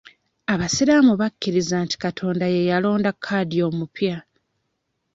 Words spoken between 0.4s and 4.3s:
Abasiraamu bakkiriza nti Katonda ye yalonda Kadhi omupya.